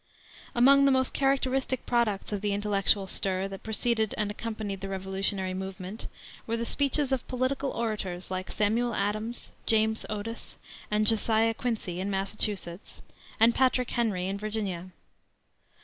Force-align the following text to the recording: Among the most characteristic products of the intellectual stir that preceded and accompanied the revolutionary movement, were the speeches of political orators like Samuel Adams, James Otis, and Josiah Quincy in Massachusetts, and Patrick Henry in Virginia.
Among 0.55 0.85
the 0.85 0.91
most 0.91 1.13
characteristic 1.13 1.85
products 1.85 2.31
of 2.31 2.41
the 2.41 2.53
intellectual 2.53 3.05
stir 3.05 3.47
that 3.49 3.61
preceded 3.61 4.15
and 4.17 4.31
accompanied 4.31 4.81
the 4.81 4.89
revolutionary 4.89 5.53
movement, 5.53 6.07
were 6.47 6.57
the 6.57 6.65
speeches 6.65 7.11
of 7.11 7.27
political 7.27 7.69
orators 7.69 8.31
like 8.31 8.49
Samuel 8.49 8.95
Adams, 8.95 9.51
James 9.67 10.07
Otis, 10.09 10.57
and 10.89 11.05
Josiah 11.05 11.53
Quincy 11.53 11.99
in 11.99 12.09
Massachusetts, 12.09 13.03
and 13.39 13.53
Patrick 13.53 13.91
Henry 13.91 14.25
in 14.25 14.39
Virginia. 14.39 14.89